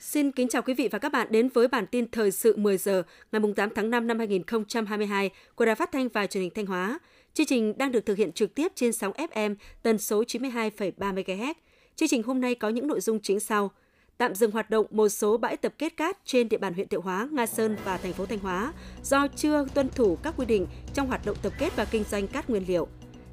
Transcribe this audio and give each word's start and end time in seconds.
Xin 0.00 0.32
kính 0.32 0.48
chào 0.48 0.62
quý 0.62 0.74
vị 0.74 0.88
và 0.88 0.98
các 0.98 1.12
bạn 1.12 1.26
đến 1.30 1.48
với 1.48 1.68
bản 1.68 1.86
tin 1.86 2.10
thời 2.10 2.30
sự 2.30 2.56
10 2.56 2.76
giờ 2.76 3.02
ngày 3.32 3.42
8 3.56 3.70
tháng 3.74 3.90
5 3.90 4.06
năm 4.06 4.18
2022 4.18 5.30
của 5.54 5.64
Đài 5.64 5.74
Phát 5.74 5.92
thanh 5.92 6.08
và 6.08 6.26
Truyền 6.26 6.42
hình 6.42 6.52
Thanh 6.54 6.66
Hóa. 6.66 6.98
Chương 7.34 7.46
trình 7.46 7.78
đang 7.78 7.92
được 7.92 8.06
thực 8.06 8.18
hiện 8.18 8.32
trực 8.32 8.54
tiếp 8.54 8.72
trên 8.74 8.92
sóng 8.92 9.12
FM 9.12 9.54
tần 9.82 9.98
số 9.98 10.22
92,3 10.22 10.92
MHz. 11.14 11.54
Chương 11.96 12.08
trình 12.08 12.22
hôm 12.22 12.40
nay 12.40 12.54
có 12.54 12.68
những 12.68 12.86
nội 12.86 13.00
dung 13.00 13.20
chính 13.20 13.40
sau: 13.40 13.70
tạm 14.18 14.34
dừng 14.34 14.50
hoạt 14.50 14.70
động 14.70 14.86
một 14.90 15.08
số 15.08 15.36
bãi 15.36 15.56
tập 15.56 15.72
kết 15.78 15.96
cát 15.96 16.18
trên 16.24 16.48
địa 16.48 16.58
bàn 16.58 16.74
huyện 16.74 16.88
Thiệu 16.88 17.00
Hóa, 17.00 17.28
Nga 17.32 17.46
Sơn 17.46 17.76
và 17.84 17.96
thành 17.96 18.12
phố 18.12 18.26
Thanh 18.26 18.38
Hóa 18.38 18.72
do 19.02 19.26
chưa 19.36 19.66
tuân 19.74 19.88
thủ 19.88 20.18
các 20.22 20.34
quy 20.36 20.46
định 20.46 20.66
trong 20.94 21.06
hoạt 21.06 21.26
động 21.26 21.36
tập 21.42 21.52
kết 21.58 21.76
và 21.76 21.84
kinh 21.84 22.04
doanh 22.10 22.28
cát 22.28 22.50
nguyên 22.50 22.64
liệu. 22.68 22.88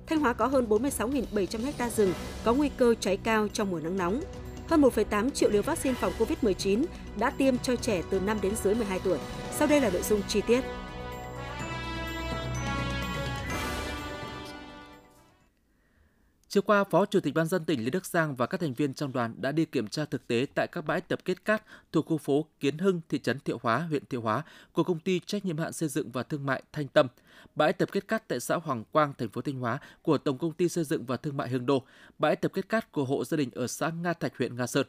Thanh 0.07 0.19
Hóa 0.19 0.33
có 0.33 0.47
hơn 0.47 0.67
46.700 0.69 1.71
ha 1.77 1.89
rừng 1.89 2.13
có 2.43 2.53
nguy 2.53 2.69
cơ 2.77 2.95
cháy 2.99 3.17
cao 3.17 3.47
trong 3.47 3.71
mùa 3.71 3.79
nắng 3.79 3.97
nóng 3.97 4.21
hơn 4.67 4.81
1,8 4.81 5.29
triệu 5.29 5.49
liều 5.49 5.61
vaccine 5.61 5.95
phòng 5.95 6.13
COVID-19 6.19 6.85
đã 7.19 7.29
tiêm 7.29 7.57
cho 7.57 7.75
trẻ 7.75 8.01
từ 8.09 8.19
5 8.19 8.37
đến 8.41 8.53
dưới 8.63 8.75
12 8.75 8.99
tuổi. 8.99 9.17
Sau 9.51 9.67
đây 9.67 9.81
là 9.81 9.89
nội 9.89 10.01
dung 10.01 10.21
chi 10.27 10.41
tiết. 10.47 10.61
Chiều 16.55 16.61
qua, 16.61 16.83
Phó 16.83 17.05
Chủ 17.05 17.19
tịch 17.19 17.33
Ban 17.33 17.47
dân 17.47 17.65
tỉnh 17.65 17.83
Lê 17.83 17.89
Đức 17.89 18.05
Giang 18.05 18.35
và 18.35 18.45
các 18.45 18.59
thành 18.59 18.73
viên 18.73 18.93
trong 18.93 19.13
đoàn 19.13 19.35
đã 19.37 19.51
đi 19.51 19.65
kiểm 19.65 19.87
tra 19.87 20.05
thực 20.05 20.27
tế 20.27 20.45
tại 20.55 20.67
các 20.67 20.85
bãi 20.85 21.01
tập 21.01 21.19
kết 21.25 21.45
cát 21.45 21.63
thuộc 21.91 22.05
khu 22.05 22.17
phố 22.17 22.45
Kiến 22.59 22.77
Hưng, 22.77 23.01
thị 23.09 23.19
trấn 23.19 23.39
Thiệu 23.39 23.59
Hóa, 23.61 23.79
huyện 23.79 24.05
Thiệu 24.05 24.21
Hóa 24.21 24.43
của 24.71 24.83
công 24.83 24.99
ty 24.99 25.19
trách 25.19 25.45
nhiệm 25.45 25.57
hạn 25.57 25.73
xây 25.73 25.89
dựng 25.89 26.11
và 26.11 26.23
thương 26.23 26.45
mại 26.45 26.63
Thanh 26.73 26.87
Tâm, 26.87 27.07
bãi 27.55 27.73
tập 27.73 27.89
kết 27.91 28.07
cát 28.07 28.27
tại 28.27 28.39
xã 28.39 28.55
Hoàng 28.55 28.83
Quang, 28.91 29.13
thành 29.17 29.29
phố 29.29 29.41
Thanh 29.41 29.59
Hóa 29.59 29.79
của 30.01 30.17
Tổng 30.17 30.37
công 30.37 30.53
ty 30.53 30.69
xây 30.69 30.83
dựng 30.83 31.05
và 31.05 31.17
thương 31.17 31.37
mại 31.37 31.49
Hưng 31.49 31.65
Đô, 31.65 31.83
bãi 32.19 32.35
tập 32.35 32.51
kết 32.53 32.69
cát 32.69 32.91
của 32.91 33.05
hộ 33.05 33.25
gia 33.25 33.37
đình 33.37 33.49
ở 33.55 33.67
xã 33.67 33.89
Nga 33.89 34.13
Thạch, 34.13 34.37
huyện 34.37 34.55
Nga 34.55 34.67
Sơn. 34.67 34.87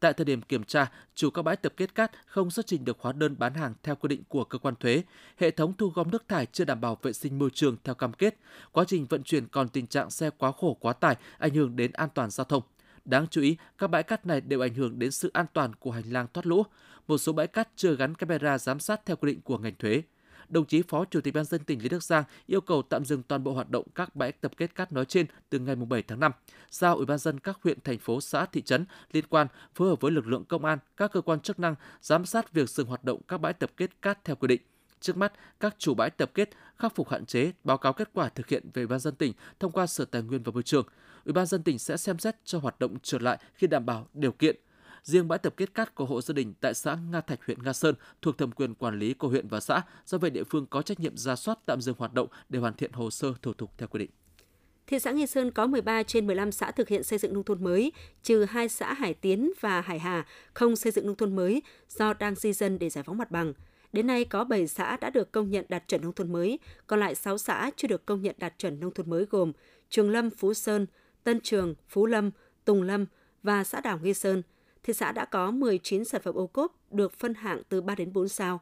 Tại 0.00 0.12
thời 0.12 0.24
điểm 0.24 0.42
kiểm 0.42 0.64
tra, 0.64 0.90
chủ 1.14 1.30
các 1.30 1.42
bãi 1.42 1.56
tập 1.56 1.72
kết 1.76 1.94
cát 1.94 2.10
không 2.26 2.50
xuất 2.50 2.66
trình 2.66 2.84
được 2.84 2.96
hóa 3.00 3.12
đơn 3.12 3.38
bán 3.38 3.54
hàng 3.54 3.74
theo 3.82 3.96
quy 3.96 4.08
định 4.08 4.22
của 4.28 4.44
cơ 4.44 4.58
quan 4.58 4.74
thuế, 4.76 5.02
hệ 5.36 5.50
thống 5.50 5.72
thu 5.78 5.88
gom 5.88 6.10
nước 6.10 6.28
thải 6.28 6.46
chưa 6.46 6.64
đảm 6.64 6.80
bảo 6.80 6.98
vệ 7.02 7.12
sinh 7.12 7.38
môi 7.38 7.50
trường 7.54 7.76
theo 7.84 7.94
cam 7.94 8.12
kết, 8.12 8.38
quá 8.72 8.84
trình 8.88 9.06
vận 9.06 9.22
chuyển 9.22 9.46
còn 9.46 9.68
tình 9.68 9.86
trạng 9.86 10.10
xe 10.10 10.30
quá 10.38 10.52
khổ 10.52 10.76
quá 10.80 10.92
tải 10.92 11.16
ảnh 11.38 11.54
hưởng 11.54 11.76
đến 11.76 11.92
an 11.92 12.08
toàn 12.14 12.30
giao 12.30 12.44
thông. 12.44 12.62
Đáng 13.04 13.26
chú 13.30 13.40
ý, 13.40 13.56
các 13.78 13.90
bãi 13.90 14.02
cát 14.02 14.26
này 14.26 14.40
đều 14.40 14.60
ảnh 14.60 14.74
hưởng 14.74 14.98
đến 14.98 15.10
sự 15.10 15.30
an 15.34 15.46
toàn 15.52 15.74
của 15.74 15.90
hành 15.90 16.12
lang 16.12 16.26
thoát 16.34 16.46
lũ. 16.46 16.62
Một 17.06 17.18
số 17.18 17.32
bãi 17.32 17.46
cát 17.46 17.68
chưa 17.76 17.96
gắn 17.96 18.14
camera 18.14 18.58
giám 18.58 18.80
sát 18.80 19.06
theo 19.06 19.16
quy 19.16 19.32
định 19.32 19.40
của 19.40 19.58
ngành 19.58 19.74
thuế 19.78 20.02
đồng 20.48 20.66
chí 20.66 20.82
Phó 20.82 21.04
Chủ 21.04 21.20
tịch 21.20 21.34
Ban 21.34 21.44
dân 21.44 21.64
tỉnh 21.64 21.82
Lý 21.82 21.88
Đức 21.88 22.02
Giang 22.02 22.24
yêu 22.46 22.60
cầu 22.60 22.82
tạm 22.82 23.04
dừng 23.04 23.22
toàn 23.22 23.44
bộ 23.44 23.52
hoạt 23.52 23.70
động 23.70 23.86
các 23.94 24.16
bãi 24.16 24.32
tập 24.32 24.52
kết 24.56 24.74
cát 24.74 24.92
nói 24.92 25.04
trên 25.04 25.26
từ 25.50 25.58
ngày 25.58 25.76
7 25.76 26.02
tháng 26.02 26.20
5. 26.20 26.32
Giao 26.70 26.96
Ủy 26.96 27.06
ban 27.06 27.18
dân 27.18 27.40
các 27.40 27.58
huyện, 27.62 27.78
thành 27.80 27.98
phố, 27.98 28.20
xã, 28.20 28.46
thị 28.46 28.62
trấn 28.62 28.84
liên 29.12 29.24
quan 29.28 29.46
phối 29.74 29.88
hợp 29.88 30.00
với 30.00 30.12
lực 30.12 30.26
lượng 30.26 30.44
công 30.44 30.64
an, 30.64 30.78
các 30.96 31.12
cơ 31.12 31.20
quan 31.20 31.40
chức 31.40 31.58
năng 31.58 31.74
giám 32.00 32.24
sát 32.24 32.52
việc 32.52 32.70
dừng 32.70 32.86
hoạt 32.86 33.04
động 33.04 33.20
các 33.28 33.38
bãi 33.38 33.52
tập 33.52 33.70
kết 33.76 34.02
cát 34.02 34.24
theo 34.24 34.36
quy 34.36 34.48
định. 34.48 34.60
Trước 35.00 35.16
mắt, 35.16 35.32
các 35.60 35.74
chủ 35.78 35.94
bãi 35.94 36.10
tập 36.10 36.30
kết 36.34 36.50
khắc 36.76 36.94
phục 36.94 37.08
hạn 37.08 37.26
chế, 37.26 37.52
báo 37.64 37.78
cáo 37.78 37.92
kết 37.92 38.10
quả 38.12 38.28
thực 38.28 38.48
hiện 38.48 38.62
về 38.74 38.82
Ủy 38.82 38.86
ban 38.86 38.98
dân 38.98 39.14
tỉnh 39.14 39.32
thông 39.60 39.72
qua 39.72 39.86
Sở 39.86 40.04
Tài 40.04 40.22
nguyên 40.22 40.42
và 40.42 40.52
Môi 40.52 40.62
trường. 40.62 40.86
Ủy 41.24 41.32
ban 41.32 41.46
dân 41.46 41.62
tỉnh 41.62 41.78
sẽ 41.78 41.96
xem 41.96 42.18
xét 42.18 42.36
cho 42.44 42.58
hoạt 42.58 42.80
động 42.80 42.96
trở 43.02 43.18
lại 43.18 43.38
khi 43.54 43.66
đảm 43.66 43.86
bảo 43.86 44.08
điều 44.14 44.32
kiện 44.32 44.56
Riêng 45.02 45.28
bãi 45.28 45.38
tập 45.38 45.54
kết 45.56 45.74
cát 45.74 45.94
của 45.94 46.04
hộ 46.04 46.20
gia 46.20 46.32
đình 46.32 46.54
tại 46.60 46.74
xã 46.74 46.98
Nga 47.10 47.20
Thạch, 47.20 47.46
huyện 47.46 47.62
Nga 47.62 47.72
Sơn 47.72 47.94
thuộc 48.22 48.38
thẩm 48.38 48.52
quyền 48.52 48.74
quản 48.74 48.98
lý 48.98 49.14
của 49.14 49.28
huyện 49.28 49.48
và 49.48 49.60
xã, 49.60 49.82
do 50.06 50.18
vậy 50.18 50.30
địa 50.30 50.44
phương 50.44 50.66
có 50.66 50.82
trách 50.82 51.00
nhiệm 51.00 51.16
ra 51.16 51.36
soát 51.36 51.58
tạm 51.66 51.80
dừng 51.80 51.94
hoạt 51.98 52.14
động 52.14 52.28
để 52.48 52.58
hoàn 52.58 52.74
thiện 52.74 52.92
hồ 52.92 53.10
sơ 53.10 53.32
thủ 53.42 53.52
tục 53.52 53.70
theo 53.78 53.88
quy 53.88 53.98
định. 53.98 54.10
Thị 54.86 54.98
xã 54.98 55.10
Nghi 55.10 55.26
Sơn 55.26 55.50
có 55.50 55.66
13 55.66 56.02
trên 56.02 56.26
15 56.26 56.52
xã 56.52 56.70
thực 56.70 56.88
hiện 56.88 57.02
xây 57.02 57.18
dựng 57.18 57.34
nông 57.34 57.44
thôn 57.44 57.64
mới, 57.64 57.92
trừ 58.22 58.44
hai 58.44 58.68
xã 58.68 58.92
Hải 58.92 59.14
Tiến 59.14 59.52
và 59.60 59.80
Hải 59.80 59.98
Hà 59.98 60.26
không 60.54 60.76
xây 60.76 60.92
dựng 60.92 61.06
nông 61.06 61.16
thôn 61.16 61.36
mới 61.36 61.62
do 61.88 62.14
đang 62.14 62.34
di 62.34 62.52
dân 62.52 62.78
để 62.78 62.90
giải 62.90 63.04
phóng 63.04 63.18
mặt 63.18 63.30
bằng. 63.30 63.52
Đến 63.92 64.06
nay 64.06 64.24
có 64.24 64.44
7 64.44 64.66
xã 64.66 64.96
đã 64.96 65.10
được 65.10 65.32
công 65.32 65.50
nhận 65.50 65.64
đạt 65.68 65.88
chuẩn 65.88 66.02
nông 66.02 66.12
thôn 66.12 66.32
mới, 66.32 66.58
còn 66.86 67.00
lại 67.00 67.14
6 67.14 67.38
xã 67.38 67.70
chưa 67.76 67.88
được 67.88 68.06
công 68.06 68.22
nhận 68.22 68.36
đạt 68.38 68.54
chuẩn 68.58 68.80
nông 68.80 68.94
thôn 68.94 69.10
mới 69.10 69.26
gồm 69.30 69.52
Trường 69.90 70.10
Lâm, 70.10 70.30
Phú 70.30 70.54
Sơn, 70.54 70.86
Tân 71.24 71.40
Trường, 71.40 71.74
Phú 71.88 72.06
Lâm, 72.06 72.30
Tùng 72.64 72.82
Lâm 72.82 73.06
và 73.42 73.64
xã 73.64 73.80
đảo 73.80 73.98
Nghi 74.02 74.14
Sơn– 74.14 74.42
thị 74.88 74.94
xã 74.94 75.12
đã 75.12 75.24
có 75.24 75.50
19 75.50 76.04
sản 76.04 76.20
phẩm 76.24 76.34
ô 76.34 76.46
cốp 76.46 76.92
được 76.92 77.12
phân 77.12 77.34
hạng 77.34 77.62
từ 77.68 77.80
3 77.80 77.94
đến 77.94 78.12
4 78.12 78.28
sao. 78.28 78.60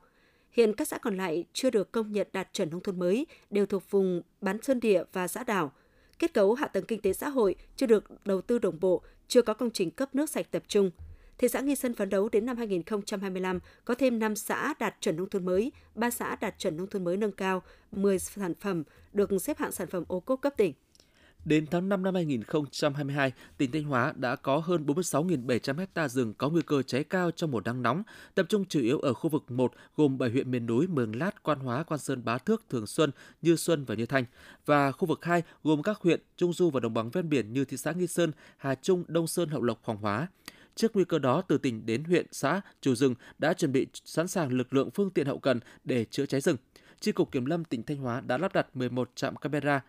Hiện 0.50 0.72
các 0.72 0.88
xã 0.88 0.98
còn 0.98 1.16
lại 1.16 1.44
chưa 1.52 1.70
được 1.70 1.92
công 1.92 2.12
nhận 2.12 2.26
đạt 2.32 2.52
chuẩn 2.52 2.70
nông 2.70 2.80
thôn 2.80 2.98
mới, 2.98 3.26
đều 3.50 3.66
thuộc 3.66 3.90
vùng 3.90 4.22
bán 4.40 4.62
sơn 4.62 4.80
địa 4.80 5.02
và 5.12 5.28
xã 5.28 5.44
đảo. 5.44 5.72
Kết 6.18 6.34
cấu 6.34 6.54
hạ 6.54 6.68
tầng 6.68 6.84
kinh 6.84 7.00
tế 7.00 7.12
xã 7.12 7.28
hội 7.28 7.54
chưa 7.76 7.86
được 7.86 8.26
đầu 8.26 8.40
tư 8.40 8.58
đồng 8.58 8.80
bộ, 8.80 9.02
chưa 9.28 9.42
có 9.42 9.54
công 9.54 9.70
trình 9.70 9.90
cấp 9.90 10.14
nước 10.14 10.30
sạch 10.30 10.46
tập 10.50 10.62
trung. 10.68 10.90
Thị 11.38 11.48
xã 11.48 11.60
Nghi 11.60 11.74
Sơn 11.74 11.94
phấn 11.94 12.08
đấu 12.10 12.28
đến 12.28 12.46
năm 12.46 12.56
2025 12.56 13.58
có 13.84 13.94
thêm 13.94 14.18
5 14.18 14.36
xã 14.36 14.74
đạt 14.78 14.96
chuẩn 15.00 15.16
nông 15.16 15.28
thôn 15.28 15.44
mới, 15.44 15.72
3 15.94 16.10
xã 16.10 16.36
đạt 16.36 16.58
chuẩn 16.58 16.76
nông 16.76 16.86
thôn 16.86 17.04
mới 17.04 17.16
nâng 17.16 17.32
cao, 17.32 17.62
10 17.92 18.18
sản 18.18 18.54
phẩm 18.54 18.84
được 19.12 19.30
xếp 19.40 19.58
hạng 19.58 19.72
sản 19.72 19.88
phẩm 19.88 20.04
ô 20.08 20.20
cốp 20.20 20.40
cấp 20.40 20.54
tỉnh. 20.56 20.72
Đến 21.46 21.66
tháng 21.66 21.88
5 21.88 22.02
năm 22.02 22.14
2022, 22.14 23.32
tỉnh 23.58 23.70
Thanh 23.72 23.84
Hóa 23.84 24.12
đã 24.16 24.36
có 24.36 24.58
hơn 24.58 24.86
46.700 24.86 25.86
ha 25.94 26.08
rừng 26.08 26.34
có 26.34 26.48
nguy 26.48 26.62
cơ 26.62 26.82
cháy 26.82 27.04
cao 27.04 27.30
trong 27.30 27.50
mùa 27.50 27.60
nắng 27.64 27.82
nóng, 27.82 28.02
tập 28.34 28.46
trung 28.48 28.64
chủ 28.64 28.80
yếu 28.80 28.98
ở 28.98 29.14
khu 29.14 29.30
vực 29.30 29.50
1 29.50 29.72
gồm 29.96 30.18
7 30.18 30.30
huyện 30.30 30.50
miền 30.50 30.66
núi 30.66 30.86
Mường 30.86 31.16
Lát, 31.16 31.42
Quan 31.42 31.58
Hóa, 31.58 31.82
Quan 31.82 32.00
Sơn, 32.00 32.24
Bá 32.24 32.38
Thước, 32.38 32.64
Thường 32.70 32.86
Xuân, 32.86 33.10
Như 33.42 33.56
Xuân 33.56 33.84
và 33.84 33.94
Như 33.94 34.06
Thanh 34.06 34.24
và 34.66 34.92
khu 34.92 35.06
vực 35.06 35.24
2 35.24 35.42
gồm 35.64 35.82
các 35.82 35.98
huyện 36.00 36.20
Trung 36.36 36.52
Du 36.52 36.70
và 36.70 36.80
đồng 36.80 36.94
bằng 36.94 37.10
ven 37.10 37.28
biển 37.28 37.52
như 37.52 37.64
thị 37.64 37.76
xã 37.76 37.92
Nghi 37.92 38.06
Sơn, 38.06 38.32
Hà 38.56 38.74
Trung, 38.74 39.04
Đông 39.08 39.26
Sơn, 39.26 39.48
Hậu 39.48 39.62
Lộc, 39.62 39.78
Hoàng 39.84 39.98
Hóa. 39.98 40.28
Trước 40.74 40.96
nguy 40.96 41.04
cơ 41.04 41.18
đó, 41.18 41.42
từ 41.48 41.58
tỉnh 41.58 41.86
đến 41.86 42.04
huyện, 42.04 42.26
xã, 42.32 42.60
chủ 42.80 42.94
rừng 42.94 43.14
đã 43.38 43.52
chuẩn 43.52 43.72
bị 43.72 43.86
sẵn 44.04 44.28
sàng 44.28 44.52
lực 44.52 44.74
lượng 44.74 44.90
phương 44.90 45.10
tiện 45.10 45.26
hậu 45.26 45.38
cần 45.38 45.60
để 45.84 46.04
chữa 46.04 46.26
cháy 46.26 46.40
rừng. 46.40 46.56
Chi 47.00 47.12
cục 47.12 47.32
Kiểm 47.32 47.46
lâm 47.46 47.64
tỉnh 47.64 47.82
Thanh 47.82 47.96
Hóa 47.96 48.20
đã 48.20 48.38
lắp 48.38 48.52
đặt 48.52 48.76
11 48.76 49.10
trạm 49.14 49.36
camera 49.36 49.80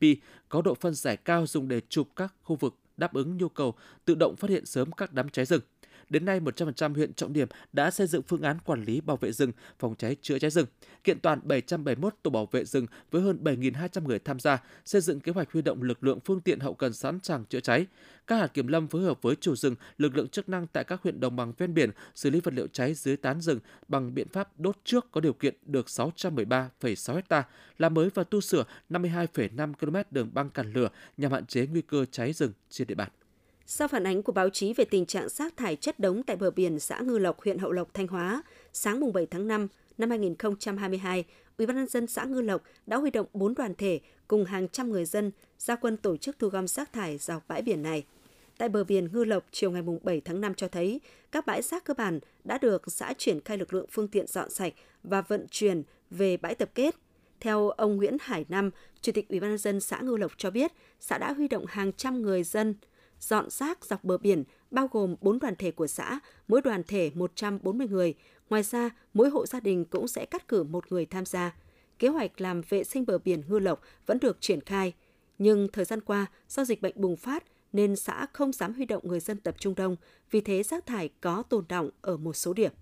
IP 0.00 0.18
có 0.48 0.62
độ 0.62 0.74
phân 0.74 0.94
giải 0.94 1.16
cao 1.16 1.46
dùng 1.46 1.68
để 1.68 1.80
chụp 1.88 2.08
các 2.16 2.34
khu 2.42 2.56
vực 2.56 2.74
đáp 2.96 3.14
ứng 3.14 3.36
nhu 3.36 3.48
cầu 3.48 3.74
tự 4.04 4.14
động 4.14 4.36
phát 4.36 4.50
hiện 4.50 4.66
sớm 4.66 4.92
các 4.92 5.12
đám 5.12 5.28
cháy 5.28 5.44
rừng. 5.44 5.62
Đến 6.10 6.24
nay, 6.24 6.40
100% 6.40 6.94
huyện 6.94 7.14
trọng 7.14 7.32
điểm 7.32 7.48
đã 7.72 7.90
xây 7.90 8.06
dựng 8.06 8.22
phương 8.22 8.42
án 8.42 8.58
quản 8.64 8.84
lý 8.84 9.00
bảo 9.00 9.16
vệ 9.16 9.32
rừng, 9.32 9.52
phòng 9.78 9.94
cháy 9.98 10.16
chữa 10.22 10.38
cháy 10.38 10.50
rừng, 10.50 10.66
kiện 11.04 11.20
toàn 11.20 11.40
771 11.44 12.14
tổ 12.22 12.30
bảo 12.30 12.46
vệ 12.46 12.64
rừng 12.64 12.86
với 13.10 13.22
hơn 13.22 13.38
7.200 13.44 14.04
người 14.04 14.18
tham 14.18 14.40
gia, 14.40 14.62
xây 14.84 15.00
dựng 15.00 15.20
kế 15.20 15.32
hoạch 15.32 15.52
huy 15.52 15.62
động 15.62 15.82
lực 15.82 16.04
lượng 16.04 16.18
phương 16.24 16.40
tiện 16.40 16.60
hậu 16.60 16.74
cần 16.74 16.92
sẵn 16.92 17.18
sàng 17.22 17.44
chữa 17.44 17.60
cháy. 17.60 17.86
Các 18.26 18.36
hạt 18.36 18.46
kiểm 18.46 18.66
lâm 18.66 18.88
phối 18.88 19.02
hợp 19.02 19.22
với 19.22 19.36
chủ 19.36 19.56
rừng, 19.56 19.74
lực 19.98 20.16
lượng 20.16 20.28
chức 20.28 20.48
năng 20.48 20.66
tại 20.66 20.84
các 20.84 21.02
huyện 21.02 21.20
đồng 21.20 21.36
bằng 21.36 21.52
ven 21.58 21.74
biển 21.74 21.90
xử 22.14 22.30
lý 22.30 22.40
vật 22.40 22.54
liệu 22.54 22.66
cháy 22.66 22.94
dưới 22.94 23.16
tán 23.16 23.40
rừng 23.40 23.58
bằng 23.88 24.14
biện 24.14 24.28
pháp 24.28 24.60
đốt 24.60 24.76
trước 24.84 25.10
có 25.10 25.20
điều 25.20 25.32
kiện 25.32 25.54
được 25.62 25.86
613,6 25.86 27.20
ha, 27.30 27.44
làm 27.78 27.94
mới 27.94 28.10
và 28.14 28.24
tu 28.24 28.40
sửa 28.40 28.64
52,5 28.90 29.72
km 29.74 29.96
đường 30.10 30.30
băng 30.34 30.50
cản 30.50 30.72
lửa 30.72 30.88
nhằm 31.16 31.32
hạn 31.32 31.46
chế 31.46 31.66
nguy 31.66 31.82
cơ 31.82 32.04
cháy 32.10 32.32
rừng 32.32 32.52
trên 32.70 32.86
địa 32.86 32.94
bàn. 32.94 33.08
Sau 33.68 33.88
phản 33.88 34.06
ánh 34.06 34.22
của 34.22 34.32
báo 34.32 34.50
chí 34.50 34.72
về 34.72 34.84
tình 34.84 35.06
trạng 35.06 35.28
rác 35.28 35.56
thải 35.56 35.76
chất 35.76 36.00
đống 36.00 36.22
tại 36.22 36.36
bờ 36.36 36.50
biển 36.50 36.80
xã 36.80 37.00
Ngư 37.00 37.18
Lộc, 37.18 37.40
huyện 37.42 37.58
Hậu 37.58 37.72
Lộc, 37.72 37.94
Thanh 37.94 38.06
Hóa, 38.06 38.42
sáng 38.72 39.00
mùng 39.00 39.12
7 39.12 39.26
tháng 39.26 39.46
5 39.46 39.68
năm 39.98 40.10
2022, 40.10 41.24
Ủy 41.58 41.66
ban 41.66 41.76
nhân 41.76 41.86
dân 41.86 42.06
xã 42.06 42.24
Ngư 42.24 42.40
Lộc 42.40 42.62
đã 42.86 42.96
huy 42.96 43.10
động 43.10 43.26
4 43.32 43.54
đoàn 43.54 43.74
thể 43.74 44.00
cùng 44.28 44.44
hàng 44.44 44.68
trăm 44.68 44.90
người 44.90 45.04
dân 45.04 45.30
ra 45.58 45.76
quân 45.76 45.96
tổ 45.96 46.16
chức 46.16 46.38
thu 46.38 46.48
gom 46.48 46.66
rác 46.68 46.92
thải 46.92 47.18
dọc 47.18 47.48
bãi 47.48 47.62
biển 47.62 47.82
này. 47.82 48.04
Tại 48.58 48.68
bờ 48.68 48.84
biển 48.84 49.08
Ngư 49.12 49.24
Lộc 49.24 49.44
chiều 49.50 49.70
ngày 49.70 49.82
mùng 49.82 49.98
7 50.02 50.20
tháng 50.20 50.40
5 50.40 50.54
cho 50.54 50.68
thấy, 50.68 51.00
các 51.32 51.46
bãi 51.46 51.62
rác 51.62 51.84
cơ 51.84 51.94
bản 51.94 52.20
đã 52.44 52.58
được 52.58 52.82
xã 52.86 53.12
triển 53.18 53.40
khai 53.40 53.58
lực 53.58 53.74
lượng 53.74 53.86
phương 53.90 54.08
tiện 54.08 54.26
dọn 54.26 54.50
sạch 54.50 54.72
và 55.02 55.20
vận 55.22 55.46
chuyển 55.50 55.82
về 56.10 56.36
bãi 56.36 56.54
tập 56.54 56.70
kết. 56.74 56.94
Theo 57.40 57.68
ông 57.68 57.96
Nguyễn 57.96 58.16
Hải 58.20 58.44
Năm, 58.48 58.70
Chủ 59.00 59.12
tịch 59.12 59.28
Ủy 59.28 59.40
ban 59.40 59.50
nhân 59.50 59.58
dân 59.58 59.80
xã 59.80 60.00
Ngư 60.00 60.16
Lộc 60.16 60.32
cho 60.36 60.50
biết, 60.50 60.72
xã 61.00 61.18
đã 61.18 61.32
huy 61.32 61.48
động 61.48 61.66
hàng 61.68 61.92
trăm 61.92 62.22
người 62.22 62.42
dân 62.42 62.74
dọn 63.20 63.50
rác 63.50 63.84
dọc 63.84 64.04
bờ 64.04 64.18
biển, 64.18 64.44
bao 64.70 64.88
gồm 64.92 65.16
4 65.20 65.38
đoàn 65.38 65.54
thể 65.56 65.70
của 65.70 65.86
xã, 65.86 66.20
mỗi 66.48 66.62
đoàn 66.62 66.82
thể 66.86 67.10
140 67.14 67.86
người. 67.86 68.14
Ngoài 68.50 68.62
ra, 68.62 68.90
mỗi 69.14 69.30
hộ 69.30 69.46
gia 69.46 69.60
đình 69.60 69.84
cũng 69.84 70.08
sẽ 70.08 70.26
cắt 70.26 70.48
cử 70.48 70.62
một 70.62 70.92
người 70.92 71.06
tham 71.06 71.26
gia. 71.26 71.54
Kế 71.98 72.08
hoạch 72.08 72.40
làm 72.40 72.62
vệ 72.68 72.84
sinh 72.84 73.06
bờ 73.06 73.18
biển 73.18 73.42
Ngư 73.48 73.58
Lộc 73.58 73.80
vẫn 74.06 74.18
được 74.18 74.36
triển 74.40 74.60
khai. 74.60 74.92
Nhưng 75.38 75.68
thời 75.72 75.84
gian 75.84 76.00
qua, 76.00 76.26
do 76.48 76.64
dịch 76.64 76.82
bệnh 76.82 77.00
bùng 77.00 77.16
phát, 77.16 77.44
nên 77.72 77.96
xã 77.96 78.26
không 78.32 78.52
dám 78.52 78.74
huy 78.74 78.84
động 78.84 79.08
người 79.08 79.20
dân 79.20 79.38
tập 79.38 79.54
trung 79.58 79.74
đông, 79.74 79.96
vì 80.30 80.40
thế 80.40 80.62
rác 80.62 80.86
thải 80.86 81.08
có 81.20 81.42
tồn 81.42 81.64
động 81.68 81.90
ở 82.00 82.16
một 82.16 82.32
số 82.32 82.52
điểm 82.52 82.72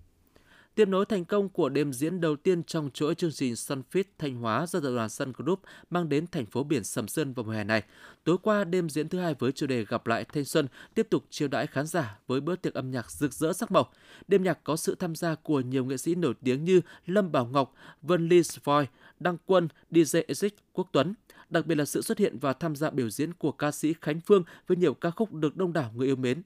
tiếp 0.75 0.87
nối 0.87 1.05
thành 1.05 1.25
công 1.25 1.49
của 1.49 1.69
đêm 1.69 1.93
diễn 1.93 2.21
đầu 2.21 2.35
tiên 2.35 2.63
trong 2.63 2.89
chuỗi 2.93 3.15
chương 3.15 3.31
trình 3.31 3.53
Sunfit 3.53 4.03
Thanh 4.17 4.35
Hóa 4.35 4.65
do 4.67 4.79
tập 4.79 4.91
đoàn 4.95 5.09
Sun 5.09 5.33
Group 5.37 5.59
mang 5.89 6.09
đến 6.09 6.27
thành 6.27 6.45
phố 6.45 6.63
biển 6.63 6.83
Sầm 6.83 7.07
Sơn 7.07 7.33
vào 7.33 7.43
mùa 7.43 7.51
hè 7.51 7.63
này. 7.63 7.83
Tối 8.23 8.37
qua, 8.41 8.63
đêm 8.63 8.89
diễn 8.89 9.09
thứ 9.09 9.19
hai 9.19 9.33
với 9.39 9.51
chủ 9.51 9.67
đề 9.67 9.85
Gặp 9.85 10.07
lại 10.07 10.25
thanh 10.33 10.45
xuân 10.45 10.67
tiếp 10.93 11.07
tục 11.09 11.25
chiêu 11.29 11.47
đãi 11.47 11.67
khán 11.67 11.87
giả 11.87 12.19
với 12.27 12.41
bữa 12.41 12.55
tiệc 12.55 12.73
âm 12.73 12.91
nhạc 12.91 13.11
rực 13.11 13.33
rỡ 13.33 13.53
sắc 13.53 13.71
màu. 13.71 13.89
Đêm 14.27 14.43
nhạc 14.43 14.63
có 14.63 14.75
sự 14.75 14.95
tham 14.95 15.15
gia 15.15 15.35
của 15.35 15.59
nhiều 15.59 15.85
nghệ 15.85 15.97
sĩ 15.97 16.15
nổi 16.15 16.33
tiếng 16.43 16.65
như 16.65 16.81
Lâm 17.05 17.31
Bảo 17.31 17.45
Ngọc, 17.45 17.73
Vân 18.01 18.29
Lee 18.29 18.41
Svoy, 18.41 18.85
Đăng 19.19 19.37
Quân, 19.45 19.67
DJ 19.91 20.25
Ezic, 20.25 20.49
Quốc 20.73 20.89
Tuấn. 20.91 21.13
Đặc 21.49 21.65
biệt 21.65 21.75
là 21.75 21.85
sự 21.85 22.01
xuất 22.01 22.17
hiện 22.17 22.37
và 22.39 22.53
tham 22.53 22.75
gia 22.75 22.89
biểu 22.89 23.09
diễn 23.09 23.33
của 23.33 23.51
ca 23.51 23.71
sĩ 23.71 23.93
Khánh 24.01 24.21
Phương 24.21 24.43
với 24.67 24.77
nhiều 24.77 24.93
ca 24.93 25.09
khúc 25.09 25.33
được 25.33 25.57
đông 25.57 25.73
đảo 25.73 25.91
người 25.95 26.07
yêu 26.07 26.15
mến 26.15 26.41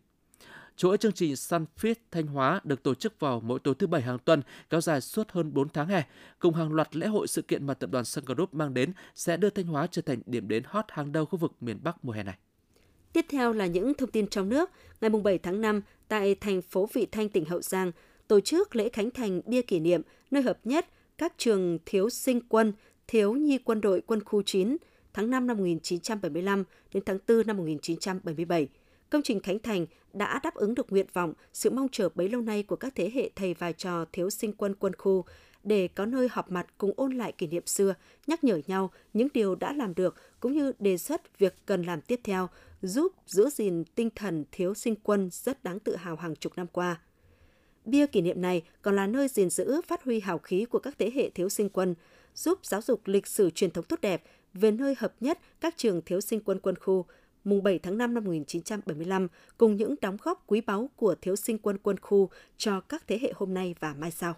Chuỗi 0.80 0.98
chương 0.98 1.12
trình 1.12 1.34
Sunfit 1.34 1.96
Thanh 2.12 2.28
Hóa 2.28 2.62
được 2.64 2.84
tổ 2.84 2.96
chức 2.96 3.20
vào 3.20 3.40
mỗi 3.40 3.60
tối 3.60 3.76
thứ 3.80 3.88
bảy 3.88 4.02
hàng 4.02 4.20
tuần, 4.20 4.42
kéo 4.70 4.82
dài 4.82 5.02
suốt 5.02 5.32
hơn 5.32 5.54
4 5.54 5.70
tháng 5.70 5.88
hè, 5.88 6.04
cùng 6.40 6.54
hàng 6.54 6.74
loạt 6.74 6.96
lễ 6.96 7.08
hội 7.08 7.28
sự 7.28 7.42
kiện 7.42 7.68
mà 7.68 7.74
tập 7.74 7.90
đoàn 7.92 8.06
Sun 8.06 8.26
Group 8.26 8.54
mang 8.54 8.74
đến 8.74 8.94
sẽ 9.16 9.38
đưa 9.38 9.50
Thanh 9.50 9.66
Hóa 9.66 9.88
trở 9.92 10.02
thành 10.02 10.22
điểm 10.26 10.48
đến 10.48 10.64
hot 10.66 10.86
hàng 10.88 11.12
đầu 11.12 11.26
khu 11.26 11.38
vực 11.38 11.52
miền 11.62 11.80
Bắc 11.84 12.06
mùa 12.06 12.12
hè 12.12 12.24
này. 12.24 12.38
Tiếp 13.14 13.26
theo 13.30 13.54
là 13.54 13.66
những 13.66 13.94
thông 13.94 14.12
tin 14.12 14.28
trong 14.28 14.50
nước. 14.50 14.70
Ngày 15.02 15.10
7 15.10 15.38
tháng 15.38 15.62
5, 15.62 15.82
tại 16.08 16.36
thành 16.36 16.62
phố 16.62 16.90
Vị 16.94 17.06
Thanh, 17.12 17.30
tỉnh 17.30 17.46
Hậu 17.46 17.62
Giang, 17.62 17.92
tổ 18.28 18.40
chức 18.40 18.76
lễ 18.76 18.90
khánh 18.90 19.12
thành 19.12 19.42
bia 19.46 19.62
kỷ 19.62 19.80
niệm 19.80 20.02
nơi 20.32 20.44
hợp 20.44 20.60
nhất 20.64 20.86
các 21.18 21.34
trường 21.38 21.80
thiếu 21.86 22.10
sinh 22.10 22.42
quân, 22.50 22.74
thiếu 23.08 23.34
nhi 23.34 23.58
quân 23.58 23.82
đội 23.82 24.02
quân 24.02 24.24
khu 24.24 24.42
9 24.42 24.78
tháng 25.14 25.30
5 25.30 25.48
năm 25.48 25.58
1975 25.58 26.64
đến 26.94 27.04
tháng 27.06 27.20
4 27.28 27.48
năm 27.48 27.58
1977 27.58 28.68
Công 29.10 29.22
trình 29.22 29.40
Khánh 29.40 29.60
Thành 29.60 29.86
đã 30.14 30.40
đáp 30.44 30.54
ứng 30.56 30.76
được 30.76 30.92
nguyện 30.92 31.08
vọng, 31.14 31.34
sự 31.54 31.70
mong 31.70 31.88
chờ 31.92 32.10
bấy 32.16 32.30
lâu 32.30 32.42
nay 32.42 32.64
của 32.64 32.76
các 32.76 32.94
thế 32.96 33.12
hệ 33.14 33.30
thầy 33.36 33.54
và 33.54 33.72
trò 33.72 34.06
thiếu 34.12 34.30
sinh 34.30 34.54
quân 34.54 34.76
quân 34.76 34.96
khu 34.96 35.26
để 35.64 35.88
có 35.88 36.06
nơi 36.06 36.28
họp 36.32 36.52
mặt 36.52 36.68
cùng 36.78 36.94
ôn 36.96 37.14
lại 37.14 37.32
kỷ 37.32 37.48
niệm 37.48 37.66
xưa, 37.66 37.94
nhắc 38.28 38.44
nhở 38.44 38.62
nhau 38.68 38.92
những 39.14 39.28
điều 39.34 39.56
đã 39.56 39.74
làm 39.74 39.96
được 39.96 40.16
cũng 40.40 40.54
như 40.54 40.72
đề 40.80 40.98
xuất 40.98 41.40
việc 41.40 41.56
cần 41.66 41.84
làm 41.84 42.02
tiếp 42.02 42.20
theo, 42.24 42.50
giúp 42.82 43.14
giữ 43.28 43.50
gìn 43.50 43.84
tinh 43.96 44.10
thần 44.16 44.46
thiếu 44.52 44.74
sinh 44.74 44.96
quân 45.04 45.30
rất 45.32 45.64
đáng 45.64 45.80
tự 45.80 45.96
hào 45.96 46.16
hàng 46.16 46.36
chục 46.36 46.54
năm 46.56 46.68
qua. 46.68 47.02
Bia 47.86 48.08
kỷ 48.08 48.22
niệm 48.22 48.42
này 48.42 48.64
còn 48.82 48.96
là 48.96 49.08
nơi 49.08 49.28
gìn 49.28 49.50
giữ 49.50 49.82
phát 49.88 50.04
huy 50.04 50.20
hào 50.20 50.38
khí 50.38 50.66
của 50.66 50.80
các 50.80 50.96
thế 51.00 51.12
hệ 51.16 51.30
thiếu 51.30 51.50
sinh 51.50 51.70
quân, 51.70 51.96
giúp 52.36 52.60
giáo 52.66 52.82
dục 52.82 53.02
lịch 53.06 53.28
sử 53.28 53.50
truyền 53.50 53.72
thống 53.72 53.86
tốt 53.86 54.02
đẹp 54.02 54.24
về 54.54 54.72
nơi 54.72 54.96
hợp 54.98 55.14
nhất 55.20 55.40
các 55.62 55.78
trường 55.78 56.02
thiếu 56.02 56.22
sinh 56.22 56.40
quân 56.40 56.60
quân 56.60 56.76
khu, 56.76 57.06
mùng 57.44 57.64
7 57.64 57.80
tháng 57.80 57.98
5 57.98 58.14
năm 58.14 58.24
1975 58.24 59.28
cùng 59.58 59.76
những 59.76 59.96
đóng 60.02 60.18
góp 60.24 60.44
quý 60.48 60.62
báu 60.62 60.90
của 60.96 61.16
thiếu 61.22 61.36
sinh 61.36 61.58
quân 61.58 61.78
quân 61.84 62.00
khu 62.00 62.30
cho 62.58 62.80
các 62.80 63.04
thế 63.08 63.20
hệ 63.22 63.34
hôm 63.36 63.54
nay 63.54 63.76
và 63.80 63.94
mai 63.94 64.12
sau. 64.12 64.36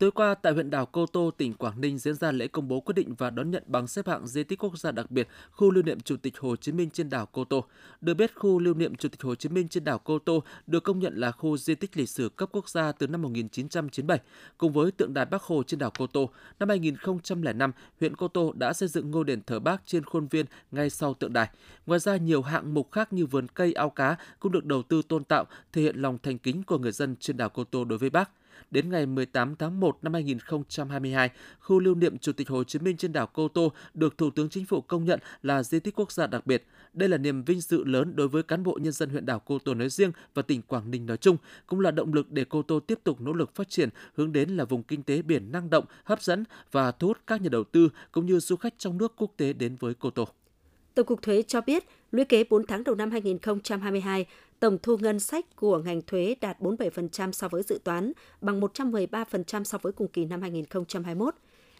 Tối 0.00 0.10
qua 0.10 0.34
tại 0.34 0.52
huyện 0.52 0.70
đảo 0.70 0.86
Cô 0.86 1.06
Tô, 1.06 1.30
tỉnh 1.36 1.54
Quảng 1.54 1.80
Ninh 1.80 1.98
diễn 1.98 2.14
ra 2.14 2.32
lễ 2.32 2.48
công 2.48 2.68
bố 2.68 2.80
quyết 2.80 2.94
định 2.94 3.14
và 3.14 3.30
đón 3.30 3.50
nhận 3.50 3.62
bằng 3.66 3.86
xếp 3.86 4.08
hạng 4.08 4.26
di 4.26 4.44
tích 4.44 4.64
quốc 4.64 4.78
gia 4.78 4.90
đặc 4.90 5.10
biệt 5.10 5.28
khu 5.50 5.70
lưu 5.70 5.82
niệm 5.82 6.00
Chủ 6.00 6.16
tịch 6.16 6.38
Hồ 6.38 6.56
Chí 6.56 6.72
Minh 6.72 6.90
trên 6.90 7.10
đảo 7.10 7.28
Cô 7.32 7.44
Tô. 7.44 7.64
Được 8.00 8.14
biết, 8.14 8.34
khu 8.34 8.58
lưu 8.58 8.74
niệm 8.74 8.94
Chủ 8.96 9.08
tịch 9.08 9.22
Hồ 9.22 9.34
Chí 9.34 9.48
Minh 9.48 9.68
trên 9.68 9.84
đảo 9.84 9.98
Cô 9.98 10.18
Tô 10.18 10.42
được 10.66 10.84
công 10.84 10.98
nhận 10.98 11.16
là 11.16 11.30
khu 11.30 11.56
di 11.56 11.74
tích 11.74 11.96
lịch 11.96 12.08
sử 12.08 12.28
cấp 12.28 12.48
quốc 12.52 12.68
gia 12.68 12.92
từ 12.92 13.06
năm 13.06 13.22
1997. 13.22 14.18
Cùng 14.58 14.72
với 14.72 14.92
tượng 14.92 15.14
đài 15.14 15.24
Bắc 15.24 15.42
Hồ 15.42 15.62
trên 15.62 15.80
đảo 15.80 15.92
Cô 15.98 16.06
Tô, 16.06 16.30
năm 16.58 16.68
2005, 16.68 17.72
huyện 18.00 18.16
Cô 18.16 18.28
Tô 18.28 18.52
đã 18.56 18.72
xây 18.72 18.88
dựng 18.88 19.10
ngôi 19.10 19.24
đền 19.24 19.42
thờ 19.46 19.58
Bác 19.58 19.82
trên 19.86 20.04
khuôn 20.04 20.26
viên 20.26 20.46
ngay 20.70 20.90
sau 20.90 21.14
tượng 21.14 21.32
đài. 21.32 21.48
Ngoài 21.86 22.00
ra, 22.00 22.16
nhiều 22.16 22.42
hạng 22.42 22.74
mục 22.74 22.92
khác 22.92 23.12
như 23.12 23.26
vườn 23.26 23.46
cây 23.54 23.72
ao 23.72 23.90
cá 23.90 24.16
cũng 24.38 24.52
được 24.52 24.64
đầu 24.64 24.82
tư 24.82 25.02
tôn 25.08 25.24
tạo, 25.24 25.44
thể 25.72 25.82
hiện 25.82 25.96
lòng 25.96 26.18
thành 26.22 26.38
kính 26.38 26.62
của 26.62 26.78
người 26.78 26.92
dân 26.92 27.16
trên 27.20 27.36
đảo 27.36 27.48
Cô 27.48 27.64
Tô 27.64 27.84
đối 27.84 27.98
với 27.98 28.10
Bác. 28.10 28.30
Đến 28.70 28.90
ngày 28.90 29.06
18 29.06 29.56
tháng 29.56 29.80
1 29.80 29.98
năm 30.02 30.12
2022, 30.14 31.30
khu 31.60 31.80
lưu 31.80 31.94
niệm 31.94 32.18
Chủ 32.18 32.32
tịch 32.32 32.48
Hồ 32.48 32.64
Chí 32.64 32.78
Minh 32.78 32.96
trên 32.96 33.12
đảo 33.12 33.26
Cô 33.32 33.48
Tô 33.48 33.72
được 33.94 34.18
Thủ 34.18 34.30
tướng 34.30 34.48
Chính 34.48 34.66
phủ 34.66 34.80
công 34.80 35.04
nhận 35.04 35.20
là 35.42 35.62
di 35.62 35.80
tích 35.80 35.94
quốc 35.98 36.12
gia 36.12 36.26
đặc 36.26 36.46
biệt. 36.46 36.66
Đây 36.92 37.08
là 37.08 37.16
niềm 37.16 37.44
vinh 37.44 37.60
dự 37.60 37.84
lớn 37.84 38.16
đối 38.16 38.28
với 38.28 38.42
cán 38.42 38.62
bộ 38.62 38.78
nhân 38.82 38.92
dân 38.92 39.10
huyện 39.10 39.26
đảo 39.26 39.42
Cô 39.44 39.58
Tô 39.58 39.74
nói 39.74 39.88
riêng 39.88 40.12
và 40.34 40.42
tỉnh 40.42 40.62
Quảng 40.62 40.90
Ninh 40.90 41.06
nói 41.06 41.16
chung, 41.16 41.36
cũng 41.66 41.80
là 41.80 41.90
động 41.90 42.14
lực 42.14 42.30
để 42.30 42.44
Cô 42.48 42.62
Tô 42.62 42.80
tiếp 42.80 42.98
tục 43.04 43.20
nỗ 43.20 43.32
lực 43.32 43.54
phát 43.54 43.68
triển 43.68 43.88
hướng 44.14 44.32
đến 44.32 44.50
là 44.50 44.64
vùng 44.64 44.82
kinh 44.82 45.02
tế 45.02 45.22
biển 45.22 45.52
năng 45.52 45.70
động, 45.70 45.84
hấp 46.04 46.22
dẫn 46.22 46.44
và 46.72 46.90
thu 46.90 47.08
hút 47.08 47.18
các 47.26 47.42
nhà 47.42 47.48
đầu 47.48 47.64
tư 47.64 47.88
cũng 48.12 48.26
như 48.26 48.40
du 48.40 48.56
khách 48.56 48.74
trong 48.78 48.98
nước 48.98 49.14
quốc 49.16 49.32
tế 49.36 49.52
đến 49.52 49.76
với 49.80 49.94
Cô 49.94 50.10
Tô. 50.10 50.28
Tổng 50.94 51.06
cục 51.06 51.22
Thuế 51.22 51.42
cho 51.42 51.60
biết, 51.60 51.84
lũy 52.10 52.24
kế 52.24 52.44
4 52.50 52.66
tháng 52.66 52.84
đầu 52.84 52.94
năm 52.94 53.10
2022, 53.10 54.26
tổng 54.60 54.78
thu 54.82 54.96
ngân 54.96 55.20
sách 55.20 55.56
của 55.56 55.78
ngành 55.78 56.02
thuế 56.02 56.34
đạt 56.40 56.60
47% 56.60 57.32
so 57.32 57.48
với 57.48 57.62
dự 57.62 57.80
toán, 57.84 58.12
bằng 58.40 58.60
113% 58.60 59.64
so 59.64 59.78
với 59.78 59.92
cùng 59.92 60.08
kỳ 60.08 60.24
năm 60.24 60.42
2021. 60.42 61.34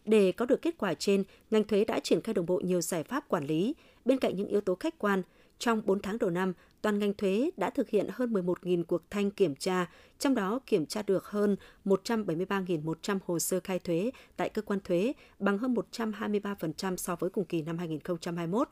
Để 0.04 0.32
có 0.32 0.46
được 0.46 0.62
kết 0.62 0.74
quả 0.78 0.94
trên, 0.94 1.24
ngành 1.50 1.64
thuế 1.64 1.84
đã 1.84 2.00
triển 2.00 2.20
khai 2.20 2.34
đồng 2.34 2.46
bộ 2.46 2.60
nhiều 2.64 2.80
giải 2.80 3.02
pháp 3.02 3.28
quản 3.28 3.46
lý. 3.46 3.74
Bên 4.04 4.18
cạnh 4.18 4.36
những 4.36 4.48
yếu 4.48 4.60
tố 4.60 4.74
khách 4.74 4.98
quan, 4.98 5.22
trong 5.58 5.82
4 5.86 6.02
tháng 6.02 6.18
đầu 6.18 6.30
năm, 6.30 6.52
toàn 6.82 6.98
ngành 6.98 7.14
thuế 7.14 7.50
đã 7.56 7.70
thực 7.70 7.88
hiện 7.88 8.06
hơn 8.12 8.32
11.000 8.32 8.84
cuộc 8.84 9.02
thanh 9.10 9.30
kiểm 9.30 9.54
tra, 9.54 9.86
trong 10.18 10.34
đó 10.34 10.60
kiểm 10.66 10.86
tra 10.86 11.02
được 11.02 11.26
hơn 11.26 11.56
173.100 11.84 13.18
hồ 13.26 13.38
sơ 13.38 13.60
khai 13.60 13.78
thuế 13.78 14.10
tại 14.36 14.48
cơ 14.48 14.62
quan 14.62 14.80
thuế, 14.84 15.12
bằng 15.38 15.58
hơn 15.58 15.74
123% 15.92 16.96
so 16.96 17.16
với 17.16 17.30
cùng 17.30 17.44
kỳ 17.44 17.62
năm 17.62 17.78
2021. 17.78 18.68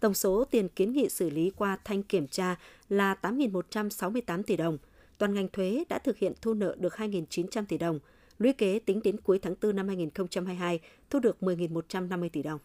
Tổng 0.00 0.14
số 0.14 0.44
tiền 0.44 0.68
kiến 0.68 0.92
nghị 0.92 1.08
xử 1.08 1.30
lý 1.30 1.50
qua 1.56 1.78
thanh 1.84 2.02
kiểm 2.02 2.28
tra 2.28 2.56
là 2.88 3.16
8.168 3.22 4.42
tỷ 4.42 4.56
đồng. 4.56 4.78
Toàn 5.18 5.34
ngành 5.34 5.48
thuế 5.48 5.84
đã 5.88 5.98
thực 5.98 6.18
hiện 6.18 6.32
thu 6.42 6.54
nợ 6.54 6.76
được 6.78 6.92
2.900 6.92 7.64
tỷ 7.68 7.78
đồng. 7.78 7.98
Lũy 8.38 8.52
kế 8.52 8.78
tính 8.78 9.00
đến 9.04 9.20
cuối 9.20 9.38
tháng 9.38 9.54
4 9.62 9.76
năm 9.76 9.88
2022 9.88 10.80
thu 11.10 11.18
được 11.18 11.36
10.150 11.40 12.28
tỷ 12.32 12.42
đồng. 12.42 12.60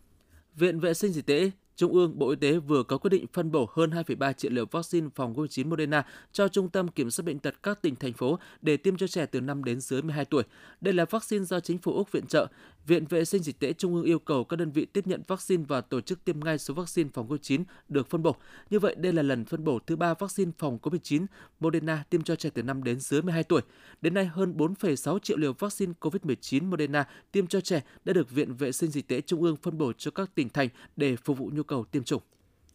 Viện 0.56 0.80
Vệ 0.80 0.94
sinh 0.94 1.12
Dịch 1.12 1.26
tễ 1.26 1.52
Trung 1.78 1.94
ương, 1.94 2.20
Bộ 2.20 2.30
Y 2.30 2.36
tế 2.36 2.58
vừa 2.58 2.84
có 2.84 2.98
quyết 2.98 3.10
định 3.10 3.26
phân 3.34 3.52
bổ 3.52 3.70
hơn 3.74 3.90
2,3 3.90 4.34
triệu 4.34 4.52
liều 4.52 4.66
vaccine 4.66 5.08
phòng 5.16 5.36
COVID-19 5.36 5.70
Moderna 5.70 6.06
cho 6.32 6.48
Trung 6.48 6.70
tâm 6.70 6.88
Kiểm 6.88 7.12
soát 7.12 7.24
Bệnh 7.26 7.40
tật 7.40 7.64
các 7.64 7.82
tỉnh, 7.82 7.96
thành 7.96 8.14
phố 8.14 8.40
để 8.62 8.78
tiêm 8.78 8.98
cho 8.98 9.08
trẻ 9.08 9.26
từ 9.26 9.42
5 9.42 9.64
đến 9.64 9.80
dưới 9.80 10.02
12 10.02 10.26
tuổi. 10.26 10.44
Đây 10.82 10.94
là 10.94 11.06
vaccine 11.06 11.46
do 11.46 11.60
chính 11.60 11.78
phủ 11.78 11.94
Úc 11.94 12.12
viện 12.12 12.26
trợ. 12.28 12.48
Viện 12.88 13.06
Vệ 13.06 13.26
sinh 13.26 13.44
Dịch 13.44 13.60
tễ 13.60 13.74
Trung 13.74 13.96
ương 13.96 14.04
yêu 14.04 14.20
cầu 14.20 14.44
các 14.44 14.56
đơn 14.56 14.72
vị 14.72 14.86
tiếp 14.86 15.08
nhận 15.08 15.22
vaccine 15.28 15.64
và 15.68 15.82
tổ 15.82 16.02
chức 16.02 16.26
tiêm 16.26 16.40
ngay 16.40 16.58
số 16.58 16.74
vaccine 16.74 17.10
phòng 17.14 17.28
COVID-19 17.28 17.64
được 17.90 18.10
phân 18.10 18.24
bổ. 18.24 18.36
Như 18.70 18.80
vậy, 18.80 18.96
đây 18.96 19.14
là 19.14 19.22
lần 19.22 19.46
phân 19.46 19.64
bổ 19.64 19.80
thứ 19.88 19.96
ba 19.96 20.14
vaccine 20.14 20.52
phòng 20.58 20.78
COVID-19 20.82 21.26
Moderna 21.60 22.04
tiêm 22.10 22.24
cho 22.24 22.36
trẻ 22.36 22.50
từ 22.54 22.64
5 22.64 22.84
đến 22.84 23.00
dưới 23.00 23.22
12 23.22 23.44
tuổi. 23.44 23.62
Đến 24.02 24.14
nay, 24.14 24.26
hơn 24.26 24.54
4,6 24.58 25.20
triệu 25.20 25.38
liều 25.38 25.54
vaccine 25.54 25.94
COVID-19 26.00 26.70
Moderna 26.70 27.08
tiêm 27.32 27.48
cho 27.48 27.62
trẻ 27.62 27.84
đã 28.06 28.14
được 28.14 28.32
Viện 28.32 28.56
Vệ 28.56 28.72
sinh 28.72 28.92
Dịch 28.92 29.08
tễ 29.08 29.22
Trung 29.22 29.42
ương 29.42 29.56
phân 29.56 29.78
bổ 29.78 29.94
cho 29.94 30.12
các 30.12 30.36
tỉnh 30.36 30.50
thành 30.50 30.70
để 30.96 31.16
phục 31.16 31.38
vụ 31.38 31.52
nhu 31.54 31.64
cầu 31.68 31.86
tiêm 31.92 32.04
chủng. 32.04 32.22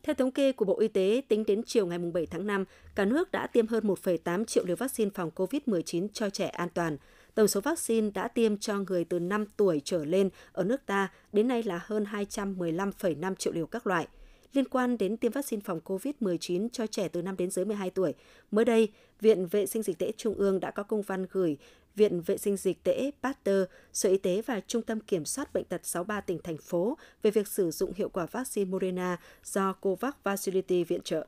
Theo 0.03 0.15
thống 0.15 0.31
kê 0.31 0.53
của 0.53 0.65
Bộ 0.65 0.81
Y 0.81 0.89
tế, 0.89 1.23
tính 1.29 1.45
đến 1.47 1.63
chiều 1.67 1.87
ngày 1.87 1.99
7 1.99 2.27
tháng 2.27 2.47
5, 2.47 2.65
cả 2.95 3.05
nước 3.05 3.31
đã 3.31 3.47
tiêm 3.47 3.67
hơn 3.67 3.87
1,8 3.87 4.45
triệu 4.45 4.65
liều 4.65 4.77
vaccine 4.77 5.11
phòng 5.15 5.31
COVID-19 5.35 6.09
cho 6.13 6.31
trẻ 6.31 6.47
an 6.47 6.69
toàn. 6.75 6.97
Tổng 7.35 7.49
số 7.49 7.61
vaccine 7.61 8.11
đã 8.11 8.29
tiêm 8.29 8.57
cho 8.57 8.79
người 8.79 9.05
từ 9.05 9.19
5 9.19 9.45
tuổi 9.57 9.81
trở 9.85 10.05
lên 10.05 10.31
ở 10.53 10.65
nước 10.65 10.87
ta 10.87 11.13
đến 11.33 11.49
nay 11.49 11.63
là 11.63 11.81
hơn 11.85 12.05
215,5 12.05 13.35
triệu 13.35 13.53
liều 13.53 13.67
các 13.67 13.87
loại. 13.87 14.09
Liên 14.53 14.69
quan 14.69 14.99
đến 14.99 15.17
tiêm 15.17 15.33
vaccine 15.33 15.63
phòng 15.65 15.81
COVID-19 15.85 16.69
cho 16.73 16.87
trẻ 16.87 17.09
từ 17.09 17.23
5 17.23 17.37
đến 17.37 17.51
dưới 17.51 17.65
12 17.65 17.91
tuổi, 17.91 18.15
mới 18.51 18.65
đây, 18.65 18.89
Viện 19.21 19.47
Vệ 19.47 19.67
sinh 19.67 19.83
Dịch 19.83 19.99
tễ 19.99 20.13
Trung 20.17 20.35
ương 20.35 20.61
đã 20.61 20.71
có 20.71 20.83
công 20.83 21.03
văn 21.03 21.27
gửi 21.31 21.57
Viện 21.97 22.21
Vệ 22.21 22.39
sinh 22.39 22.57
Dịch 22.57 22.83
tễ 22.83 23.11
Pasteur, 23.23 23.65
Sở 23.93 24.09
Y 24.09 24.19
tế 24.19 24.43
và 24.47 24.61
Trung 24.67 24.83
tâm 24.83 25.01
Kiểm 25.01 25.25
soát 25.25 25.53
Bệnh 25.53 25.65
tật 25.65 25.87
63 25.87 26.21
tỉnh, 26.21 26.39
thành 26.45 26.57
phố 26.57 26.99
về 27.23 27.31
việc 27.31 27.49
sử 27.49 27.71
dụng 27.71 27.93
hiệu 27.97 28.09
quả 28.09 28.27
vaccine 28.27 28.71
Moderna 28.71 29.17
do 29.45 29.73
COVAX 29.73 30.15
Facility 30.25 30.85
viện 30.85 31.01
trợ. 31.05 31.27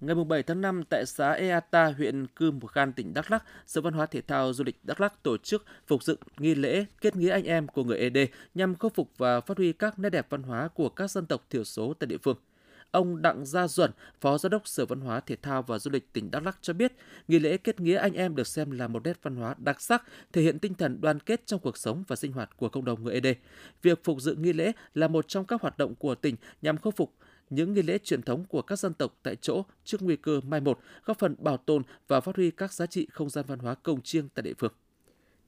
Ngày 0.00 0.14
7 0.28 0.42
tháng 0.42 0.60
5, 0.60 0.84
tại 0.90 1.06
xã 1.06 1.32
Eata, 1.32 1.86
huyện 1.86 2.26
Cư 2.26 2.50
Mù 2.50 2.66
Khan, 2.66 2.92
tỉnh 2.92 3.14
Đắk 3.14 3.30
Lắk, 3.30 3.44
Sở 3.66 3.80
Văn 3.80 3.94
hóa 3.94 4.06
Thể 4.06 4.20
thao 4.20 4.52
Du 4.52 4.64
lịch 4.64 4.76
Đắk 4.82 5.00
Lắk 5.00 5.22
tổ 5.22 5.36
chức 5.36 5.64
phục 5.86 6.02
dựng 6.02 6.18
nghi 6.38 6.54
lễ 6.54 6.84
kết 7.00 7.16
nghĩa 7.16 7.30
anh 7.30 7.44
em 7.44 7.68
của 7.68 7.84
người 7.84 7.98
ED 7.98 8.16
nhằm 8.54 8.74
khôi 8.74 8.90
phục 8.94 9.10
và 9.18 9.40
phát 9.40 9.56
huy 9.56 9.72
các 9.72 9.98
nét 9.98 10.10
đẹp 10.10 10.26
văn 10.30 10.42
hóa 10.42 10.68
của 10.68 10.88
các 10.88 11.10
dân 11.10 11.26
tộc 11.26 11.44
thiểu 11.50 11.64
số 11.64 11.94
tại 11.94 12.06
địa 12.06 12.18
phương. 12.22 12.36
Ông 12.94 13.22
Đặng 13.22 13.46
Gia 13.46 13.68
Duẩn, 13.68 13.90
Phó 14.20 14.38
Giám 14.38 14.50
đốc 14.50 14.68
Sở 14.68 14.86
Văn 14.86 15.00
hóa 15.00 15.20
Thể 15.20 15.36
thao 15.36 15.62
và 15.62 15.78
Du 15.78 15.90
lịch 15.90 16.12
tỉnh 16.12 16.30
Đắk 16.30 16.42
Lắk 16.42 16.58
cho 16.60 16.72
biết, 16.72 16.92
nghi 17.28 17.38
lễ 17.38 17.56
kết 17.56 17.80
nghĩa 17.80 17.96
anh 17.96 18.12
em 18.12 18.36
được 18.36 18.46
xem 18.46 18.70
là 18.70 18.88
một 18.88 19.04
nét 19.04 19.22
văn 19.22 19.36
hóa 19.36 19.54
đặc 19.58 19.80
sắc, 19.80 20.02
thể 20.32 20.42
hiện 20.42 20.58
tinh 20.58 20.74
thần 20.74 21.00
đoàn 21.00 21.20
kết 21.20 21.46
trong 21.46 21.60
cuộc 21.60 21.78
sống 21.78 22.04
và 22.08 22.16
sinh 22.16 22.32
hoạt 22.32 22.56
của 22.56 22.68
cộng 22.68 22.84
đồng 22.84 23.04
người 23.04 23.14
ED. 23.14 23.26
Việc 23.82 24.04
phục 24.04 24.20
dựng 24.20 24.42
nghi 24.42 24.52
lễ 24.52 24.72
là 24.94 25.08
một 25.08 25.28
trong 25.28 25.44
các 25.44 25.62
hoạt 25.62 25.78
động 25.78 25.94
của 25.94 26.14
tỉnh 26.14 26.36
nhằm 26.62 26.78
khôi 26.78 26.92
phục 26.96 27.12
những 27.50 27.74
nghi 27.74 27.82
lễ 27.82 27.98
truyền 27.98 28.22
thống 28.22 28.44
của 28.44 28.62
các 28.62 28.78
dân 28.78 28.94
tộc 28.94 29.18
tại 29.22 29.36
chỗ 29.36 29.64
trước 29.84 30.02
nguy 30.02 30.16
cơ 30.16 30.40
mai 30.46 30.60
một, 30.60 30.80
góp 31.04 31.18
phần 31.18 31.34
bảo 31.38 31.56
tồn 31.56 31.82
và 32.08 32.20
phát 32.20 32.36
huy 32.36 32.50
các 32.50 32.72
giá 32.72 32.86
trị 32.86 33.06
không 33.12 33.30
gian 33.30 33.44
văn 33.48 33.58
hóa 33.58 33.74
công 33.74 34.02
chiêng 34.02 34.28
tại 34.34 34.42
địa 34.42 34.54
phương. 34.58 34.72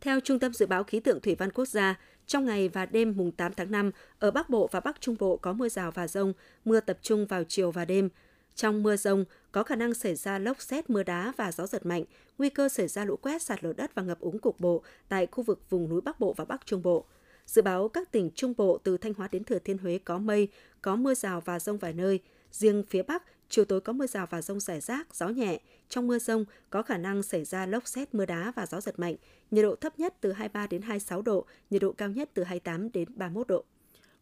Theo 0.00 0.20
Trung 0.20 0.38
tâm 0.38 0.52
Dự 0.52 0.66
báo 0.66 0.84
Khí 0.84 1.00
tượng 1.00 1.20
Thủy 1.20 1.34
văn 1.34 1.50
Quốc 1.52 1.68
gia, 1.68 1.98
trong 2.26 2.44
ngày 2.44 2.68
và 2.68 2.86
đêm 2.86 3.14
mùng 3.16 3.32
8 3.32 3.52
tháng 3.54 3.70
5, 3.70 3.90
ở 4.18 4.30
Bắc 4.30 4.50
Bộ 4.50 4.68
và 4.72 4.80
Bắc 4.80 5.00
Trung 5.00 5.16
Bộ 5.18 5.36
có 5.36 5.52
mưa 5.52 5.68
rào 5.68 5.90
và 5.90 6.08
rông, 6.08 6.32
mưa 6.64 6.80
tập 6.80 6.98
trung 7.02 7.26
vào 7.26 7.44
chiều 7.44 7.70
và 7.70 7.84
đêm. 7.84 8.08
Trong 8.54 8.82
mưa 8.82 8.96
rông, 8.96 9.24
có 9.52 9.62
khả 9.62 9.76
năng 9.76 9.94
xảy 9.94 10.14
ra 10.14 10.38
lốc 10.38 10.62
xét 10.62 10.90
mưa 10.90 11.02
đá 11.02 11.32
và 11.36 11.52
gió 11.52 11.66
giật 11.66 11.86
mạnh, 11.86 12.04
nguy 12.38 12.50
cơ 12.50 12.68
xảy 12.68 12.88
ra 12.88 13.04
lũ 13.04 13.16
quét 13.16 13.42
sạt 13.42 13.64
lở 13.64 13.72
đất 13.72 13.94
và 13.94 14.02
ngập 14.02 14.20
úng 14.20 14.38
cục 14.38 14.60
bộ 14.60 14.82
tại 15.08 15.26
khu 15.26 15.44
vực 15.44 15.70
vùng 15.70 15.88
núi 15.88 16.00
Bắc 16.00 16.20
Bộ 16.20 16.32
và 16.32 16.44
Bắc 16.44 16.66
Trung 16.66 16.82
Bộ. 16.82 17.04
Dự 17.46 17.62
báo 17.62 17.88
các 17.88 18.12
tỉnh 18.12 18.30
Trung 18.34 18.54
Bộ 18.56 18.78
từ 18.84 18.96
Thanh 18.96 19.14
Hóa 19.14 19.28
đến 19.32 19.44
Thừa 19.44 19.58
Thiên 19.58 19.78
Huế 19.78 19.98
có 19.98 20.18
mây, 20.18 20.48
có 20.82 20.96
mưa 20.96 21.14
rào 21.14 21.40
và 21.40 21.58
rông 21.58 21.78
vài 21.78 21.92
nơi. 21.92 22.20
Riêng 22.52 22.82
phía 22.88 23.02
Bắc, 23.02 23.22
chiều 23.48 23.64
tối 23.64 23.80
có 23.80 23.92
mưa 23.92 24.06
rào 24.06 24.26
và 24.30 24.42
rông 24.42 24.60
rải 24.60 24.80
rác, 24.80 25.14
gió 25.14 25.28
nhẹ. 25.28 25.60
Trong 25.88 26.06
mưa 26.06 26.18
rông 26.18 26.44
có 26.70 26.82
khả 26.82 26.98
năng 26.98 27.22
xảy 27.22 27.44
ra 27.44 27.66
lốc 27.66 27.88
xét, 27.88 28.14
mưa 28.14 28.26
đá 28.26 28.52
và 28.56 28.66
gió 28.66 28.80
giật 28.80 28.98
mạnh. 28.98 29.16
Nhiệt 29.50 29.64
độ 29.64 29.76
thấp 29.76 29.98
nhất 29.98 30.14
từ 30.20 30.32
23 30.32 30.66
đến 30.66 30.82
26 30.82 31.22
độ, 31.22 31.46
nhiệt 31.70 31.82
độ 31.82 31.92
cao 31.92 32.08
nhất 32.08 32.30
từ 32.34 32.42
28 32.42 32.92
đến 32.92 33.08
31 33.14 33.46
độ. 33.46 33.64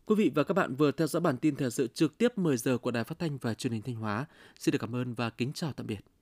Quý 0.06 0.14
vị 0.14 0.30
và 0.34 0.44
các 0.44 0.54
bạn 0.54 0.74
vừa 0.74 0.92
theo 0.92 1.06
dõi 1.06 1.20
bản 1.20 1.36
tin 1.36 1.56
thời 1.56 1.70
sự 1.70 1.88
trực 1.94 2.18
tiếp 2.18 2.38
10 2.38 2.56
giờ 2.56 2.78
của 2.78 2.90
Đài 2.90 3.04
Phát 3.04 3.18
thanh 3.18 3.38
và 3.38 3.54
Truyền 3.54 3.72
hình 3.72 3.82
Thanh 3.82 3.94
Hóa. 3.94 4.26
Xin 4.58 4.72
được 4.72 4.78
cảm 4.78 4.94
ơn 4.94 5.14
và 5.14 5.30
kính 5.30 5.52
chào 5.52 5.72
tạm 5.72 5.86
biệt. 5.86 6.13